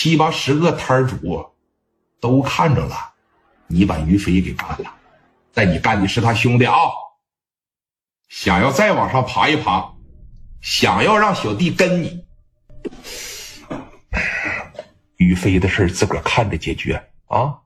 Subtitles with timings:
[0.00, 1.50] 七八十个摊主
[2.20, 3.14] 都看着了，
[3.66, 4.94] 你把于飞给干了，
[5.52, 6.76] 但你干的是他兄弟啊！
[8.28, 9.92] 想要再往上爬一爬，
[10.60, 12.24] 想要让小弟跟你，
[15.16, 17.58] 于飞的事自个儿看着解决啊！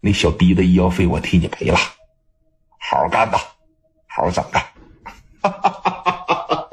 [0.00, 1.78] 那小弟的医药费我替你赔了，
[2.78, 3.40] 好好干吧，
[4.06, 4.62] 好好整干。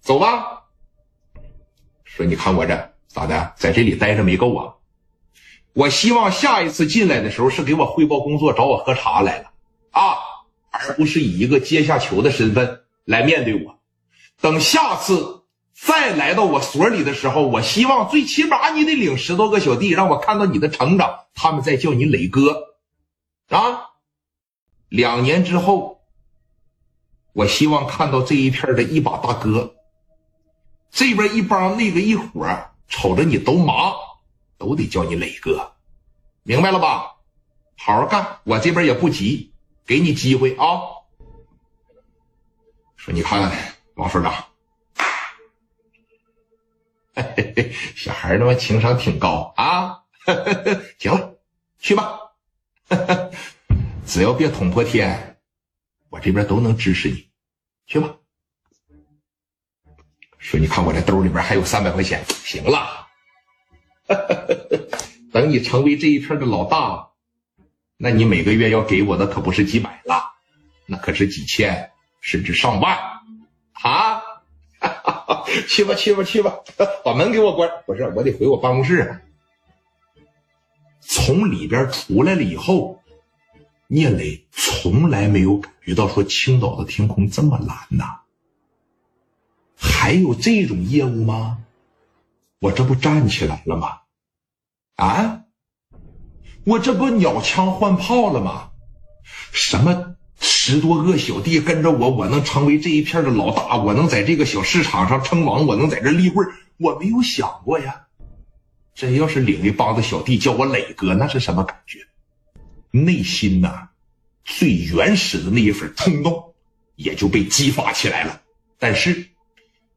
[0.00, 0.62] 走吧。
[2.04, 4.74] 说你看我这咋的，在这里待着没够啊？
[5.72, 9.52] 我希望下一次进来的时候是给我汇报工作，找我喝茶来了
[9.90, 10.16] 啊，
[10.70, 13.78] 而不是以一个阶下囚的身份来面对我。
[14.42, 22.64] 等下次再来到我所里的时候，我希望最起码你得领十多个小弟，让我看到你的成长，他们再叫你磊哥
[23.48, 23.92] 啊。
[24.90, 25.96] 两年之后。
[27.32, 29.74] 我希望看到这一片的一把大哥，
[30.90, 32.48] 这边一帮那个一伙
[32.88, 33.94] 瞅着你都麻，
[34.58, 35.74] 都得叫你磊哥，
[36.42, 37.16] 明白了吧？
[37.76, 39.52] 好好干，我这边也不急，
[39.84, 40.80] 给你机会啊。
[42.96, 43.52] 说你看
[43.94, 44.32] 王所长，
[47.14, 50.02] 嘿嘿嘿小孩他妈情商挺高啊。
[50.98, 51.38] 行了，
[51.78, 52.18] 去吧，
[54.06, 55.38] 只要别捅破天，
[56.08, 57.30] 我这边都能支持你。
[57.86, 58.16] 去吧，
[60.46, 63.08] 说你看我这兜里边还有三百块钱，行了，
[65.32, 67.08] 等你成为这一片的老大，
[67.96, 70.22] 那你每个月要给我的可不是几百了，
[70.86, 72.96] 那可是几千甚至上万
[73.82, 74.22] 啊！
[75.66, 76.54] 去吧去吧去吧，
[77.04, 77.68] 把门给我关。
[77.84, 79.20] 不是，我得回我办公室。
[81.00, 83.02] 从里边出来了以后。
[83.88, 88.18] 聂磊从来没有感觉到说青岛的天空这么蓝呐，
[89.76, 91.58] 还有这种业务吗？
[92.58, 93.98] 我这不站起来了吗？
[94.96, 95.42] 啊，
[96.64, 98.70] 我这不鸟枪换炮了吗？
[99.52, 106.48] 什么十多个小弟跟着我，我能成为这一片的老大，我能在这个小市场上称王，我能在这立棍
[106.78, 108.06] 我没有想过呀。
[108.94, 111.98] 真要是领一帮子小弟叫我磊哥，那是什么感觉？
[112.90, 113.88] 内心呐，
[114.42, 116.54] 最原始的那一份冲动
[116.94, 118.40] 也就被激发起来了。
[118.78, 119.28] 但是，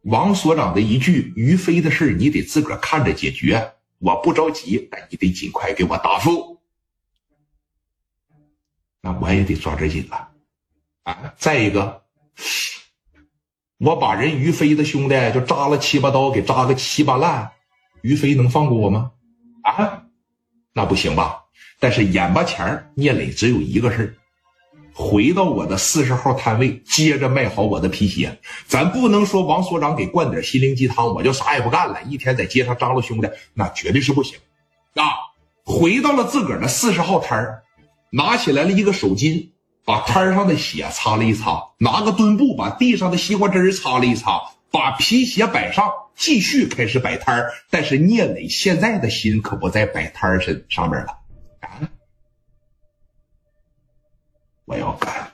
[0.02, 3.74] 王所长的一句于飞的事你得自个儿看着解决。
[4.00, 6.62] 我不着急，但你得尽快给我答复。
[9.02, 10.30] 那我也得抓着紧了
[11.04, 11.34] 啊！
[11.38, 12.04] 再一个，
[13.78, 17.52] 我把人于飞的兄弟就扎了七八刀，给扎个七八烂，
[18.02, 19.12] 于飞能放过我吗？
[19.64, 20.06] 啊，
[20.72, 21.44] 那不行吧？
[21.80, 24.16] 但是眼巴前聂磊只有一个事儿，
[25.02, 28.38] 回到我的四十号摊位，接着卖好我的皮鞋。
[28.68, 34.38] 咱不能说王所长给灌点心灵鸡汤，我就啥也不干了，一天在街上张罗兄弟，那绝对是不行。
[34.96, 35.04] 啊，
[35.64, 37.64] 回到了自个儿的四十号摊儿，
[38.12, 39.52] 拿起来了一个手巾，
[39.86, 47.54] 把摊上的血擦了一擦，拿个墩布把地上的西瓜汁擦了一擦，把皮鞋摆上，继续开始摆摊儿。
[47.70, 51.18] 但是聂磊现在的心可不在摆摊儿身上面了
[51.62, 51.88] 啊。
[54.70, 55.32] 我要干，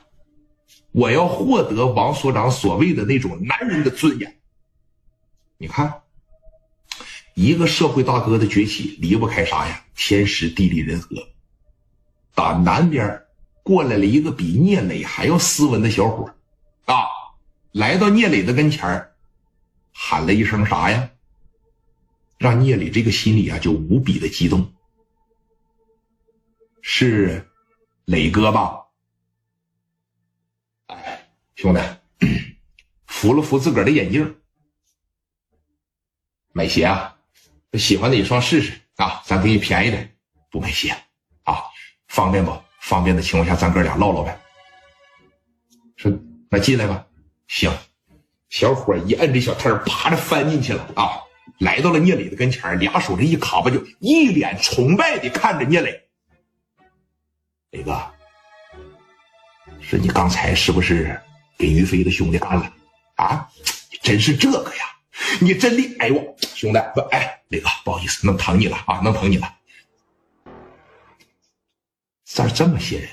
[0.92, 4.38] 我要获得王所长所谓的那种男人的尊严。
[5.58, 6.00] 你看，
[7.34, 9.84] 一个社会大哥的崛起离不开啥呀？
[9.94, 11.08] 天时地利人和。
[12.34, 13.24] 打南边
[13.62, 16.34] 过来了一个比聂磊还要斯文的小伙
[16.86, 17.04] 啊，
[17.72, 19.10] 来到聂磊的跟前
[19.92, 21.10] 喊了一声啥呀？
[22.38, 24.72] 让聂磊这个心里啊就无比的激动。
[26.80, 27.46] 是
[28.06, 28.85] 磊哥吧？
[31.56, 31.80] 兄弟，
[33.08, 34.36] 扶了扶自个儿的眼镜，
[36.52, 37.16] 买鞋啊？
[37.72, 39.22] 喜欢哪双试试啊？
[39.24, 40.16] 咱给你便宜点，
[40.50, 40.94] 不买鞋
[41.44, 41.64] 啊？
[42.08, 42.56] 方便不？
[42.80, 44.38] 方便的情况下，咱哥俩唠唠呗。
[45.96, 46.12] 说
[46.50, 47.04] 那进来吧。
[47.48, 47.72] 行，
[48.50, 51.20] 小伙一摁这小摊啪的翻进去了啊！
[51.58, 56.08] 来到了聂磊的跟前俩手这一卡巴，就一脸崇拜的看着聂磊。
[57.70, 57.98] 磊哥，
[59.80, 61.18] 说你刚才是不是？
[61.58, 62.72] 给于飞的兄弟干了，
[63.16, 63.48] 啊，
[64.02, 64.84] 真是这个呀！
[65.40, 69.54] 你真厉害，我兄弟不哎，磊哥不好意思，能疼你了啊，能疼你了。
[72.24, 73.08] 这儿这么些人，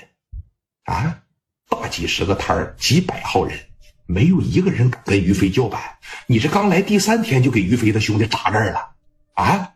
[0.84, 1.22] 啊，
[1.68, 3.58] 大几十个摊儿，几百号人，
[4.04, 5.98] 没有一个人敢跟于飞叫板。
[6.26, 8.94] 你这刚来第三天就给于飞的兄弟扎这儿了，
[9.32, 9.72] 啊，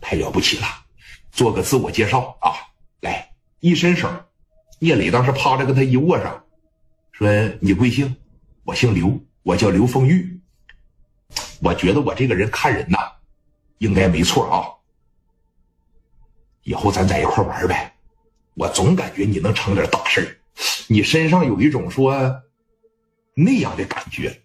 [0.00, 0.66] 太了不起了！
[1.32, 2.54] 做个自我介绍啊，
[3.00, 4.08] 来，一伸手，
[4.78, 6.44] 聂磊当时趴着跟他一握上。
[7.18, 7.28] 说
[7.60, 8.14] 你贵姓？
[8.62, 10.40] 我姓刘，我叫刘凤玉。
[11.60, 12.96] 我觉得我这个人看人呐，
[13.78, 14.62] 应该没错啊。
[16.62, 17.92] 以后咱在一块玩呗，
[18.54, 20.40] 我总感觉你能成点大事
[20.86, 22.40] 你身上有一种说
[23.34, 24.40] 那样的感觉，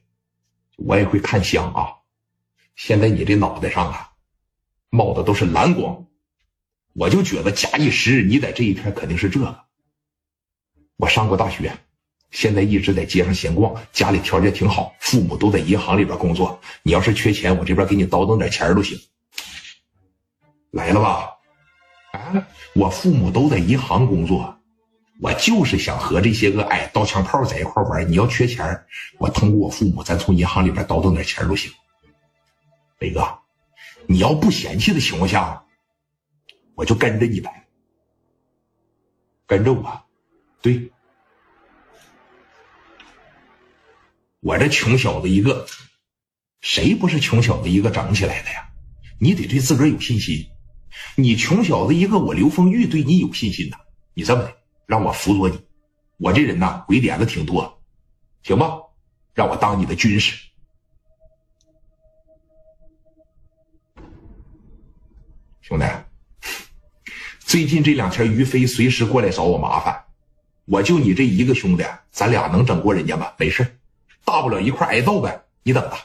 [0.77, 1.93] 我也会看相啊。
[2.75, 4.13] 现在你这脑袋上啊，
[4.89, 6.07] 冒的都是蓝光，
[6.93, 9.65] 我就觉得假一时日，你在这一片肯定是这个。
[10.95, 11.71] 我上过大学。
[12.33, 16.59] 现在一直在街上闲逛，家里条件挺好，父母都在银行里边工作。
[16.81, 18.99] 你要是缺钱，我这边给你倒腾点钱都行。
[20.71, 21.29] 来了吧？
[22.11, 24.57] 啊，我父母都在银行工作，
[25.21, 28.11] 我就是想和这些个哎刀枪炮在一块玩。
[28.11, 28.83] 你要缺钱，
[29.19, 31.71] 我通过我父母，咱从银行里边倒腾点钱都行。
[32.97, 33.21] 磊哥，
[34.07, 35.63] 你要不嫌弃的情况下，
[36.73, 37.67] 我就跟着你呗，
[39.45, 40.01] 跟着我，
[40.59, 40.91] 对。
[44.43, 45.65] 我这穷小子一个，
[46.59, 48.69] 谁不是穷小子一个整起来的呀？
[49.17, 50.47] 你得对自个儿有信心。
[51.15, 53.77] 你穷小子一个，我刘丰玉对你有信心呐。
[54.13, 54.53] 你这么的，
[54.85, 55.61] 让我辅佐你。
[56.17, 57.81] 我这人呐，鬼点子挺多，
[58.43, 58.81] 行吧？
[59.33, 60.37] 让我当你的军师。
[65.61, 65.85] 兄弟，
[67.39, 70.03] 最近这两天于飞随时过来找我麻烦，
[70.65, 73.31] 我就你这一个兄弟，咱俩能整过人家吗？
[73.37, 73.79] 没事。
[74.25, 75.97] 大不了一块挨揍呗，你等着，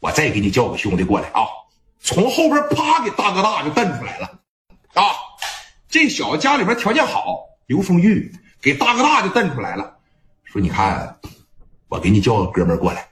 [0.00, 1.46] 我再给你叫个兄弟过来啊！
[2.00, 4.26] 从后边啪给大哥大就瞪出来了
[4.94, 5.02] 啊！
[5.88, 8.30] 这小子家里边条件好，刘丰玉
[8.60, 9.96] 给大哥大就瞪出来了，
[10.44, 11.18] 说：“你看，
[11.88, 13.08] 我给你叫个哥们过来，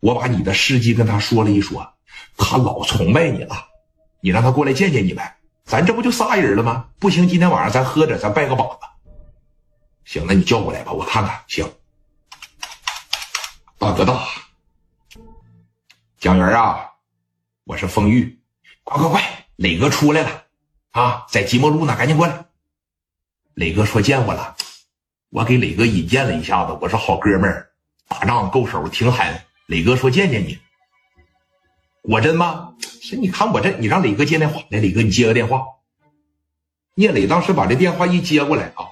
[0.00, 1.86] 我把你的事迹跟他说了一说，
[2.36, 3.56] 他老崇拜你了，
[4.20, 5.36] 你让他过来见见你呗。
[5.64, 6.86] 咱这不就仨人了吗？
[6.98, 8.78] 不行，今天晚上咱喝点，咱拜个把子。
[10.04, 11.70] 行，那你叫过来吧，我看看行。”
[13.80, 14.28] 大哥大，
[16.18, 16.90] 蒋元啊，
[17.64, 18.38] 我是风玉，
[18.84, 20.44] 快快快，磊哥出来了
[20.90, 22.44] 啊，在即墨路呢，赶紧过来。
[23.54, 24.54] 磊哥说见我了，
[25.30, 27.70] 我给磊哥引荐了一下子，我说好哥们儿，
[28.06, 29.40] 打仗够手，挺狠。
[29.64, 30.58] 磊哥说见见你，
[32.02, 32.74] 果真吗？
[33.00, 35.64] 是，你看我这，你让磊哥接电话，来，磊哥你接个电话。
[36.96, 38.84] 聂磊当时把这电话一接过来啊，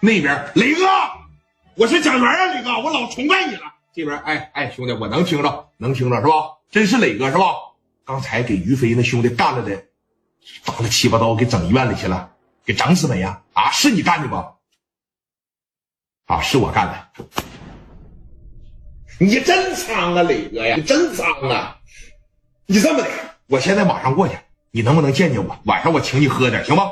[0.00, 0.80] 那边磊哥。
[1.76, 3.62] 我是蒋元啊，磊哥，我老崇拜你了。
[3.94, 6.32] 这边，哎哎，兄弟，我能听着，能听着是吧？
[6.70, 7.44] 真是磊哥是吧？
[8.04, 9.84] 刚才给于飞那兄弟干了的，
[10.64, 12.32] 打了七八刀，给整医院里去了，
[12.64, 13.42] 给整死没呀？
[13.52, 14.36] 啊，是你干的不？
[16.32, 17.24] 啊，是我干的。
[19.18, 21.78] 你真脏啊，磊哥呀，你真脏啊！
[22.66, 23.08] 你这么的，
[23.48, 24.34] 我现在马上过去，
[24.70, 25.58] 你能不能见见我？
[25.64, 26.84] 晚上我请你喝点，行吗？